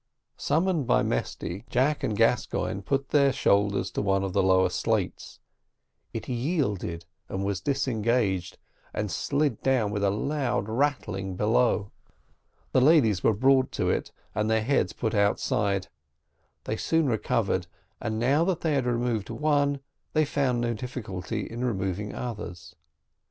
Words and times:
Summoned 0.37 0.87
by 0.87 1.03
Mesty, 1.03 1.63
Jack 1.69 2.01
and 2.03 2.17
Gascoigne 2.17 2.81
put 2.81 3.09
their 3.09 3.31
shoulders 3.31 3.91
to 3.91 4.01
one 4.01 4.23
of 4.23 4.33
the 4.33 4.41
lower 4.41 4.71
slates; 4.71 5.39
it 6.11 6.27
yielded 6.27 7.05
was 7.29 7.61
disengaged, 7.61 8.57
and 8.95 9.11
slid 9.11 9.61
down 9.61 9.91
with 9.91 10.03
a 10.03 10.09
loud 10.09 10.67
rattling 10.67 11.35
below. 11.35 11.91
The 12.71 12.81
ladies 12.81 13.23
were 13.23 13.35
brought 13.35 13.71
to 13.73 13.91
it, 13.91 14.11
and 14.33 14.49
their 14.49 14.63
heads 14.63 14.91
put 14.91 15.13
outside; 15.13 15.87
they 16.63 16.77
soon 16.77 17.05
recovered; 17.07 17.67
and 18.01 18.17
now 18.17 18.43
that 18.45 18.61
they 18.61 18.73
had 18.73 18.87
removed 18.87 19.29
one, 19.29 19.81
they 20.13 20.25
found 20.25 20.61
no 20.61 20.73
difficulty 20.73 21.41
in 21.41 21.63
removing 21.63 22.15
others. 22.15 22.75